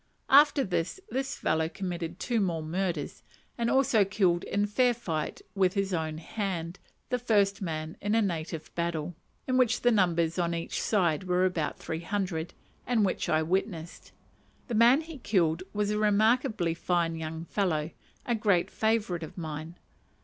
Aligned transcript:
After 0.31 0.63
this, 0.63 0.99
this 1.11 1.35
fellow 1.37 1.69
committed 1.69 2.19
two 2.19 2.39
more 2.41 2.63
murders, 2.63 3.21
and 3.55 3.69
also 3.69 4.03
killed 4.03 4.43
in 4.45 4.65
fair 4.65 4.95
fight 4.95 5.43
with 5.53 5.75
his 5.75 5.93
own 5.93 6.17
hand 6.17 6.79
the 7.09 7.19
first 7.19 7.61
man 7.61 7.95
in 8.01 8.15
a 8.15 8.21
native 8.23 8.73
battle, 8.73 9.13
in 9.47 9.57
which 9.57 9.81
the 9.81 9.91
numbers 9.91 10.39
on 10.39 10.55
each 10.55 10.81
side 10.81 11.25
were 11.25 11.45
about 11.45 11.77
three 11.77 11.99
hundred, 11.99 12.55
and 12.87 13.05
which 13.05 13.29
I 13.29 13.43
witnessed. 13.43 14.11
The 14.69 14.73
man 14.73 15.01
he 15.01 15.19
killed 15.19 15.61
was 15.71 15.91
a 15.91 15.99
remarkably 15.99 16.73
fine 16.73 17.15
young 17.15 17.45
fellow, 17.45 17.91
a 18.25 18.33
great 18.33 18.71
favourite 18.71 19.21
of 19.21 19.37
mine. 19.37 19.77